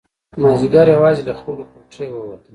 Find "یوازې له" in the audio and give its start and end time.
0.95-1.33